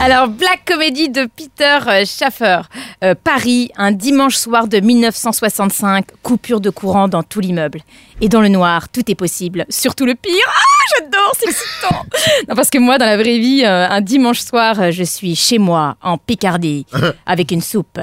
Alors, 0.00 0.28
Black 0.28 0.64
Comedy 0.64 1.08
de 1.08 1.28
Peter 1.36 1.78
euh, 1.88 2.04
Schaffer. 2.04 2.60
Euh, 3.02 3.14
Paris, 3.22 3.70
un 3.76 3.90
dimanche 3.90 4.36
soir 4.36 4.68
de 4.68 4.78
1965, 4.78 6.06
coupure 6.22 6.60
de 6.60 6.70
courant 6.70 7.08
dans 7.08 7.24
tout 7.24 7.40
l'immeuble. 7.40 7.80
Et 8.20 8.28
dans 8.28 8.40
le 8.40 8.48
noir, 8.48 8.88
tout 8.88 9.10
est 9.10 9.16
possible, 9.16 9.66
surtout 9.68 10.06
le 10.06 10.14
pire. 10.14 10.32
Ah, 10.46 10.98
j'adore, 10.98 11.32
c'est 11.38 11.48
excitant 11.48 12.06
Non, 12.48 12.54
parce 12.54 12.70
que 12.70 12.78
moi, 12.78 12.98
dans 12.98 13.06
la 13.06 13.16
vraie 13.16 13.38
vie, 13.38 13.64
euh, 13.64 13.88
un 13.88 14.00
dimanche 14.00 14.40
soir, 14.40 14.92
je 14.92 15.02
suis 15.02 15.34
chez 15.34 15.58
moi, 15.58 15.96
en 16.02 16.16
Picardie, 16.16 16.86
avec 17.26 17.50
une 17.50 17.60
soupe. 17.60 18.00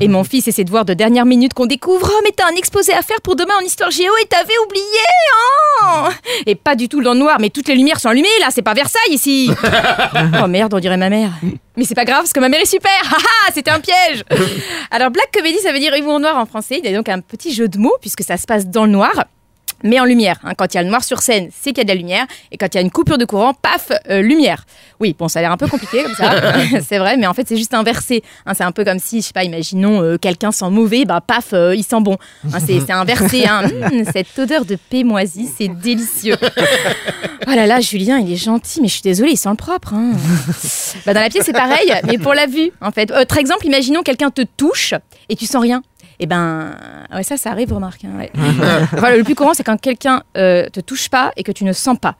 Et 0.00 0.08
mon 0.08 0.24
fils 0.24 0.48
essaie 0.48 0.64
de 0.64 0.70
voir 0.70 0.84
de 0.84 0.94
dernière 0.94 1.26
minute 1.26 1.54
qu'on 1.54 1.66
découvre 1.66 2.10
«Oh, 2.12 2.20
mais 2.24 2.30
t'as 2.36 2.46
un 2.46 2.56
exposé 2.56 2.92
à 2.92 3.02
faire 3.02 3.20
pour 3.22 3.36
demain 3.36 3.54
en 3.60 3.64
histoire 3.64 3.90
géo 3.90 4.12
et 4.22 4.26
t'avais 4.26 4.58
oublié 4.64 4.84
hein 5.84 6.08
Et 6.46 6.54
pas 6.56 6.74
du 6.74 6.88
tout 6.88 7.02
dans 7.02 7.14
le 7.14 7.20
noir, 7.20 7.38
mais 7.40 7.50
toutes 7.50 7.68
les 7.68 7.74
lumières 7.74 8.00
sont 8.00 8.08
allumées, 8.08 8.28
là, 8.40 8.48
c'est 8.50 8.62
pas 8.62 8.74
Versailles, 8.74 9.12
ici 9.12 9.50
Oh 10.42 10.46
merde, 10.46 10.74
on 10.74 10.80
dirait 10.80 10.96
ma 10.96 11.10
mère. 11.10 11.30
Mais 11.76 11.84
c'est 11.84 11.94
pas 11.94 12.04
grave, 12.04 12.20
parce 12.20 12.32
que 12.32 12.40
ma 12.40 12.48
mère 12.48 12.60
est 12.60 12.66
super. 12.66 12.90
Haha, 13.04 13.52
c'était 13.52 13.70
un 13.70 13.80
piège. 13.80 14.24
Alors, 14.90 15.10
Black 15.10 15.30
Comedy, 15.32 15.58
ça 15.58 15.72
veut 15.72 15.78
dire 15.78 15.94
humour 15.94 16.20
noir 16.20 16.36
en 16.36 16.46
français. 16.46 16.80
Il 16.82 16.90
y 16.90 16.92
a 16.92 16.96
donc 16.96 17.08
un 17.08 17.20
petit 17.20 17.52
jeu 17.52 17.68
de 17.68 17.78
mots, 17.78 17.96
puisque 18.00 18.22
ça 18.22 18.36
se 18.36 18.46
passe 18.46 18.66
dans 18.66 18.84
le 18.84 18.92
noir 18.92 19.12
mais 19.82 20.00
en 20.00 20.04
lumière. 20.04 20.38
hein. 20.44 20.52
Quand 20.56 20.72
il 20.72 20.76
y 20.76 20.80
a 20.80 20.82
le 20.82 20.88
noir 20.88 21.04
sur 21.04 21.20
scène, 21.20 21.48
c'est 21.52 21.70
qu'il 21.70 21.78
y 21.78 21.80
a 21.80 21.84
de 21.84 21.88
la 21.88 21.94
lumière. 21.94 22.26
Et 22.52 22.56
quand 22.56 22.66
il 22.72 22.74
y 22.74 22.78
a 22.78 22.80
une 22.80 22.90
coupure 22.90 23.18
de 23.18 23.24
courant, 23.24 23.54
paf, 23.54 23.90
euh, 24.10 24.20
lumière. 24.20 24.64
Oui, 25.00 25.14
bon, 25.18 25.28
ça 25.28 25.38
a 25.38 25.42
l'air 25.42 25.52
un 25.52 25.56
peu 25.56 25.66
compliqué 25.66 26.02
comme 26.02 26.14
ça, 26.14 26.32
c'est 26.86 26.98
vrai, 26.98 27.16
mais 27.16 27.26
en 27.26 27.34
fait, 27.34 27.46
c'est 27.48 27.56
juste 27.56 27.74
inversé. 27.74 28.22
Hein, 28.46 28.54
c'est 28.54 28.64
un 28.64 28.72
peu 28.72 28.84
comme 28.84 28.98
si, 28.98 29.20
je 29.20 29.26
sais 29.26 29.32
pas, 29.32 29.44
imaginons 29.44 30.02
euh, 30.02 30.16
quelqu'un 30.16 30.52
sent 30.52 30.70
mauvais, 30.70 31.04
bah 31.04 31.20
paf, 31.20 31.52
euh, 31.52 31.74
il 31.74 31.84
sent 31.84 32.00
bon. 32.00 32.16
Hein, 32.52 32.58
c'est 32.64 32.90
inversé. 32.90 33.46
Hein. 33.46 33.62
Hum, 33.86 34.04
cette 34.12 34.38
odeur 34.38 34.64
de 34.64 34.76
paix 34.90 35.04
moisie, 35.04 35.48
c'est 35.56 35.68
délicieux. 35.68 36.36
Oh 37.46 37.50
là 37.54 37.66
là, 37.66 37.80
Julien, 37.80 38.18
il 38.18 38.32
est 38.32 38.36
gentil, 38.36 38.80
mais 38.80 38.88
je 38.88 38.94
suis 38.94 39.02
désolée, 39.02 39.32
il 39.32 39.36
sent 39.36 39.50
le 39.50 39.54
propre. 39.56 39.92
Bah, 41.04 41.14
dans 41.14 41.20
la 41.20 41.28
pièce, 41.28 41.44
c'est 41.44 41.52
pareil, 41.52 41.92
mais 42.06 42.18
pour 42.18 42.34
la 42.34 42.46
vue, 42.46 42.70
en 42.80 42.90
fait. 42.90 43.10
Autre 43.12 43.36
exemple, 43.36 43.66
imaginons 43.66 44.02
quelqu'un 44.02 44.30
te 44.30 44.42
touche 44.56 44.94
et 45.28 45.36
tu 45.36 45.46
sens 45.46 45.62
rien. 45.62 45.82
Eh 46.18 46.26
ben, 46.26 46.74
ouais, 47.14 47.22
ça, 47.22 47.36
ça 47.36 47.50
arrive, 47.50 47.72
remarque. 47.72 48.04
hein, 48.04 48.18
ouais. 48.18 48.30
Enfin, 48.94 49.14
le 49.14 49.22
plus 49.22 49.34
courant, 49.34 49.52
c'est 49.54 49.62
quand 49.64 49.78
quelqu'un 49.80 50.22
euh, 50.36 50.66
te 50.70 50.80
touche 50.80 51.08
pas 51.10 51.30
et 51.36 51.42
que 51.42 51.52
tu 51.52 51.64
ne 51.64 51.72
sens 51.72 51.98
pas. 51.98 52.14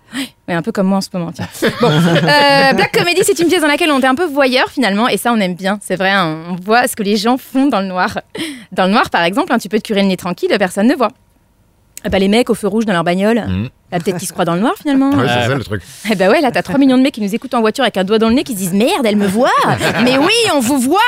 Ouais, 0.48 0.55
un 0.55 0.62
peu 0.62 0.70
comme 0.72 0.86
moi 0.86 0.98
en 0.98 1.00
ce 1.00 1.08
moment. 1.14 1.33
Tiens. 1.33 1.48
Bon, 1.80 1.89
euh, 1.91 2.72
Black 2.74 2.92
Comedy, 2.92 3.22
c'est 3.24 3.39
une 3.39 3.48
pièce 3.48 3.62
dans 3.62 3.69
laquelle 3.69 3.91
on 3.91 4.00
est 4.00 4.06
un 4.06 4.14
peu 4.14 4.27
voyeur 4.27 4.69
finalement, 4.69 5.08
et 5.08 5.17
ça, 5.17 5.33
on 5.33 5.41
aime 5.41 5.55
bien. 5.55 5.78
C'est 5.83 5.97
vrai, 5.97 6.11
hein, 6.11 6.39
on 6.50 6.56
voit 6.56 6.86
ce 6.89 6.94
que 6.97 7.02
les 7.02 7.17
gens 7.17 7.39
font 7.39 7.67
dans 7.69 7.80
le 7.80 7.86
noir. 7.86 8.20
Dans 8.72 8.84
le 8.84 8.91
noir, 8.92 9.08
par 9.11 9.22
exemple, 9.22 9.52
hein, 9.52 9.58
tu 9.58 9.69
peux 9.69 9.78
te 9.78 9.84
curer 9.86 10.02
le 10.02 10.08
nez 10.08 10.17
tranquille, 10.17 10.50
personne 10.58 10.89
ne 10.89 10.94
voit. 10.94 11.08
Ah 12.05 12.08
bah, 12.11 12.19
les 12.19 12.28
mecs 12.28 12.50
au 12.50 12.55
feu 12.55 12.69
rouge 12.69 12.84
dans 12.84 12.92
leur 12.92 13.02
bagnole, 13.05 13.70
bah, 13.98 14.05
peut-être 14.05 14.19
qu'ils 14.19 14.28
se 14.28 14.33
croient 14.33 14.44
dans 14.44 14.55
le 14.55 14.61
noir 14.61 14.75
finalement. 14.80 15.11
Ouais, 15.11 15.27
c'est 15.28 15.48
ça 15.48 15.55
le 15.55 15.64
truc. 15.64 15.83
Eh 16.11 16.14
ben 16.14 16.30
ouais, 16.30 16.41
là, 16.41 16.50
t'as 16.50 16.62
3 16.62 16.78
millions 16.78 16.97
de 16.98 17.02
mecs 17.02 17.14
qui 17.14 17.20
nous 17.20 17.34
écoutent 17.34 17.55
en 17.55 17.61
voiture 17.61 17.83
avec 17.84 17.97
un 17.97 18.05
doigt 18.05 18.19
dans 18.19 18.28
le 18.28 18.34
nez 18.34 18.44
qui 18.44 18.52
se 18.52 18.58
disent 18.58 18.72
Merde, 18.72 19.05
elle 19.05 19.16
me 19.16 19.27
voit 19.27 19.50
Mais 20.05 20.19
oui, 20.19 20.33
on 20.55 20.61
vous 20.61 20.78
voit 20.78 20.98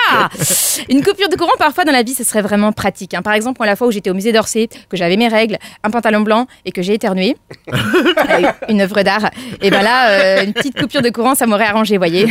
Une 0.88 1.02
coupure 1.04 1.28
de 1.28 1.36
courant, 1.36 1.52
parfois 1.58 1.84
dans 1.84 1.92
la 1.92 2.02
vie, 2.02 2.14
ce 2.14 2.24
serait 2.24 2.42
vraiment 2.42 2.72
pratique. 2.72 3.14
hein. 3.14 3.22
Par 3.22 3.32
exemple, 3.34 3.58
moi, 3.60 3.66
la 3.66 3.76
fois 3.76 3.86
où 3.86 3.90
j'étais 3.90 4.10
au 4.10 4.14
musée 4.14 4.32
d'Orsay, 4.32 4.68
que 4.88 4.96
j'avais 4.96 5.16
mes 5.16 5.28
règles, 5.28 5.58
un 5.84 5.90
pantalon 5.90 6.20
blanc 6.20 6.46
et 6.64 6.72
que 6.72 6.82
j'ai 6.82 6.94
éternué, 6.94 7.36
euh, 7.72 8.50
une 8.68 8.80
œuvre 8.80 9.02
d'art, 9.02 9.30
et 9.60 9.70
ben 9.70 9.82
là, 9.82 10.10
euh, 10.10 10.44
une 10.44 10.52
petite 10.52 10.78
coupure 10.78 11.02
de 11.02 11.10
courant, 11.10 11.34
ça 11.34 11.46
m'aurait 11.46 11.66
arrangé, 11.66 11.96
voyez. 11.98 12.26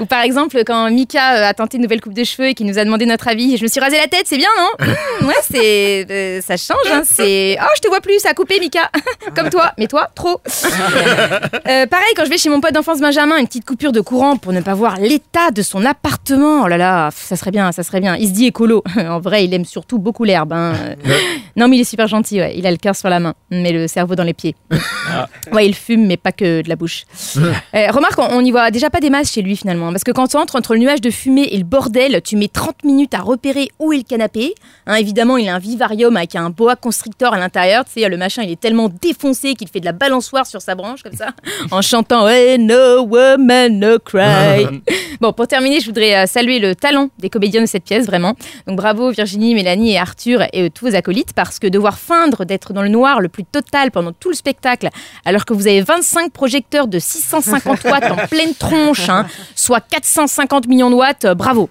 Ou 0.00 0.06
par 0.06 0.22
exemple, 0.22 0.62
quand 0.64 0.90
Mika 0.90 1.36
euh, 1.36 1.48
a 1.48 1.54
tenté 1.54 1.76
une 1.76 1.82
nouvelle 1.82 2.00
coupe 2.00 2.14
de 2.14 2.24
cheveux 2.24 2.48
et 2.48 2.54
qui 2.54 2.64
nous 2.64 2.78
a 2.78 2.84
demandé 2.84 3.06
notre 3.06 3.28
avis, 3.28 3.56
je 3.56 3.62
me 3.62 3.68
suis 3.68 3.80
rasé 3.80 3.96
la 3.98 4.06
tête, 4.06 4.24
c'est 4.26 4.36
bien, 4.38 4.48
non? 4.58 4.86
Mmh, 4.86 5.26
Ouais, 5.26 5.34
c'est. 5.50 6.06
euh, 6.10 6.40
ça 6.40 6.56
change, 6.56 6.78
hein. 6.90 7.02
C'est. 7.04 7.56
Oh, 7.60 7.66
je 7.76 7.80
te 7.80 7.88
vois 7.88 8.00
plus, 8.00 8.18
ça 8.20 8.30
a 8.30 8.34
coupé, 8.34 8.58
Mika 8.60 8.90
Comme 9.34 9.50
toi, 9.50 9.72
mais 9.78 9.86
toi, 9.90 10.08
trop 10.14 10.40
euh, 10.46 11.86
pareil, 11.86 12.12
quand 12.16 12.24
je 12.24 12.30
vais 12.30 12.38
chez 12.38 12.48
mon 12.48 12.60
pote 12.60 12.72
d'enfance 12.72 13.00
Benjamin, 13.00 13.36
une 13.38 13.46
petite 13.48 13.64
coupure 13.64 13.90
de 13.90 14.00
courant 14.00 14.36
pour 14.36 14.52
ne 14.52 14.60
pas 14.60 14.74
voir 14.74 14.98
l'état 15.00 15.50
de 15.50 15.62
son 15.62 15.84
appartement. 15.84 16.62
Oh 16.62 16.68
là 16.68 16.76
là, 16.76 17.10
ça 17.12 17.34
serait 17.34 17.50
bien, 17.50 17.72
ça 17.72 17.82
serait 17.82 18.00
bien. 18.00 18.14
Il 18.16 18.28
se 18.28 18.32
dit 18.32 18.46
écolo. 18.46 18.84
en 18.96 19.18
vrai, 19.18 19.44
il 19.44 19.52
aime 19.52 19.64
surtout 19.64 19.98
beaucoup 19.98 20.22
l'herbe. 20.22 20.52
hein. 20.52 20.74
Non, 21.60 21.68
mais 21.68 21.76
il 21.76 21.80
est 21.80 21.84
super 21.84 22.06
gentil, 22.06 22.40
ouais. 22.40 22.54
Il 22.56 22.66
a 22.66 22.70
le 22.70 22.78
cœur 22.78 22.96
sur 22.96 23.10
la 23.10 23.20
main, 23.20 23.34
mais 23.50 23.70
le 23.70 23.86
cerveau 23.86 24.14
dans 24.14 24.24
les 24.24 24.32
pieds. 24.32 24.56
Ouais, 25.52 25.66
il 25.66 25.74
fume, 25.74 26.06
mais 26.06 26.16
pas 26.16 26.32
que 26.32 26.62
de 26.62 26.68
la 26.68 26.76
bouche. 26.76 27.04
Euh, 27.72 27.90
remarque, 27.92 28.18
on 28.18 28.42
n'y 28.42 28.50
voit 28.50 28.70
déjà 28.72 28.90
pas 28.90 28.98
des 29.00 29.10
masses 29.10 29.32
chez 29.32 29.42
lui 29.42 29.54
finalement. 29.54 29.92
Parce 29.92 30.02
que 30.02 30.10
quand 30.10 30.26
tu 30.26 30.36
entres 30.36 30.56
entre 30.56 30.74
le 30.74 30.80
nuage 30.80 31.00
de 31.00 31.10
fumée 31.10 31.48
et 31.52 31.56
le 31.56 31.64
bordel, 31.64 32.20
tu 32.22 32.36
mets 32.36 32.48
30 32.48 32.82
minutes 32.84 33.14
à 33.14 33.20
repérer 33.20 33.68
où 33.78 33.92
est 33.92 33.98
le 33.98 34.02
canapé. 34.02 34.54
Hein, 34.86 34.96
évidemment, 34.96 35.36
il 35.36 35.48
a 35.48 35.54
un 35.54 35.58
vivarium 35.58 36.16
avec 36.16 36.34
un 36.34 36.50
boa 36.50 36.74
constrictor 36.74 37.32
à 37.32 37.38
l'intérieur. 37.38 37.84
Tu 37.84 38.00
sais, 38.00 38.08
le 38.08 38.16
machin, 38.16 38.42
il 38.42 38.50
est 38.50 38.60
tellement 38.60 38.88
défoncé 38.88 39.54
qu'il 39.54 39.68
fait 39.68 39.78
de 39.78 39.84
la 39.84 39.92
balançoire 39.92 40.46
sur 40.46 40.60
sa 40.60 40.74
branche 40.74 41.02
comme 41.02 41.14
ça, 41.14 41.28
en 41.70 41.80
chantant 41.80 42.28
Hey, 42.28 42.58
no 42.58 43.02
woman, 43.04 43.78
no 43.78 43.98
cry. 43.98 44.66
bon, 45.20 45.32
pour 45.32 45.46
terminer, 45.46 45.80
je 45.80 45.86
voudrais 45.86 46.16
euh, 46.16 46.26
saluer 46.26 46.58
le 46.58 46.74
talent 46.74 47.10
des 47.18 47.30
comédiens 47.30 47.60
de 47.60 47.66
cette 47.66 47.84
pièce, 47.84 48.06
vraiment. 48.06 48.34
Donc 48.66 48.76
bravo 48.76 49.10
Virginie, 49.10 49.54
Mélanie 49.54 49.92
et 49.92 49.98
Arthur 49.98 50.42
et 50.52 50.64
euh, 50.64 50.68
tous 50.70 50.88
vos 50.88 50.94
acolytes, 50.96 51.32
parce 51.50 51.58
que 51.58 51.66
devoir 51.66 51.98
feindre 51.98 52.44
d'être 52.44 52.72
dans 52.72 52.82
le 52.82 52.88
noir 52.88 53.20
le 53.20 53.28
plus 53.28 53.44
total 53.44 53.90
pendant 53.90 54.12
tout 54.12 54.28
le 54.28 54.36
spectacle, 54.36 54.88
alors 55.24 55.44
que 55.44 55.52
vous 55.52 55.66
avez 55.66 55.82
25 55.82 56.30
projecteurs 56.30 56.86
de 56.86 57.00
650 57.00 57.82
watts 57.86 58.08
en 58.08 58.28
pleine 58.28 58.54
tronche, 58.54 59.08
hein, 59.08 59.26
soit 59.56 59.80
450 59.80 60.68
millions 60.68 60.90
de 60.90 60.94
watts, 60.94 61.24
euh, 61.24 61.34
bravo. 61.34 61.68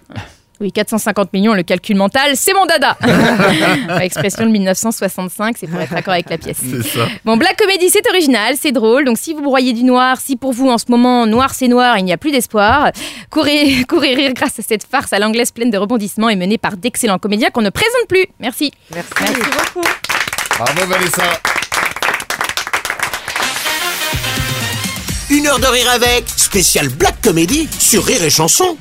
Oui, 0.62 0.74
450 0.74 1.31
millions, 1.31 1.53
le 1.53 1.64
calcul 1.64 1.96
mental, 1.96 2.36
c'est 2.36 2.53
mon 2.53 2.66
dada. 2.66 2.97
Expression 4.02 4.46
de 4.46 4.52
1965, 4.52 5.56
c'est 5.58 5.68
pour 5.68 5.80
être 5.80 5.94
d'accord 5.94 6.14
avec 6.14 6.30
la 6.30 6.38
pièce. 6.38 6.58
C'est 6.59 6.84
ça. 6.84 7.08
Bon, 7.24 7.38
Black 7.38 7.56
Comedy, 7.58 7.90
c'est 7.90 8.06
original, 8.09 8.56
c'est 8.59 8.74
drôle. 8.74 9.06
Donc, 9.06 9.18
si 9.18 9.34
vous 9.34 9.42
broyez 9.42 9.72
du 9.72 9.84
noir, 9.84 10.20
si 10.20 10.36
pour 10.36 10.52
vous 10.52 10.70
en 10.70 10.78
ce 10.78 10.86
moment 10.90 11.25
noir 11.25 11.53
c'est 11.53 11.70
noir, 11.70 11.97
il 11.97 12.03
n'y 12.03 12.12
a 12.12 12.18
plus 12.18 12.31
d'espoir, 12.31 12.92
courez, 13.30 13.84
courez 13.88 14.16
rire 14.16 14.34
grâce 14.34 14.59
à 14.59 14.62
cette 14.62 14.84
farce 14.84 15.14
à 15.14 15.20
l'anglaise 15.20 15.52
pleine 15.52 15.72
de 15.72 15.78
rebondissements 15.78 16.30
et 16.30 16.36
menée 16.36 16.58
par 16.58 16.76
d'excellents 16.76 17.20
comédiens 17.20 17.52
qu'on 17.52 17.62
ne 17.62 17.70
présente 17.70 18.08
plus. 18.09 18.26
Merci. 18.40 18.72
Merci. 18.94 19.12
beaucoup. 19.74 19.88
Bravo 20.58 20.86
Vanessa. 20.88 21.24
Une 25.30 25.47
heure 25.47 25.59
de 25.59 25.68
rire 25.68 25.90
avec, 25.91 26.28
spécial 26.28 26.90
Black 26.90 27.22
Comedy 27.22 27.70
sur 27.80 28.03
Rire 28.03 28.24
et 28.24 28.30
Chanson. 28.30 28.76